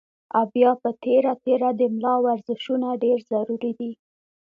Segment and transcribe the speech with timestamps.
[0.37, 3.91] او بيا پۀ تېره تېره د ملا ورزشونه ډېر ضروري دي